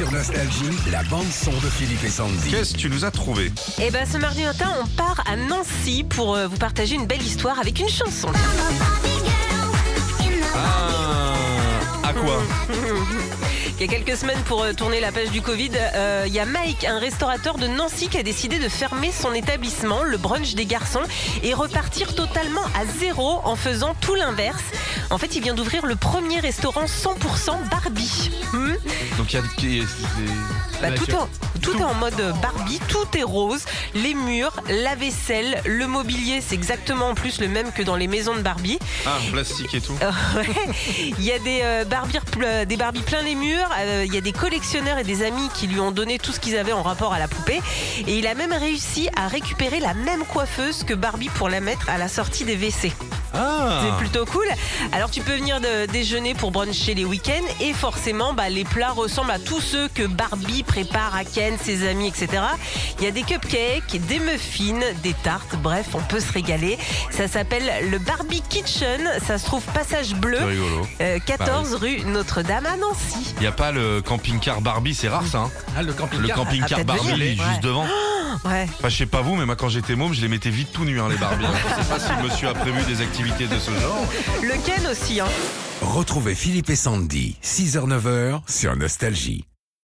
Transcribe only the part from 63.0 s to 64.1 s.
y a des cupcakes,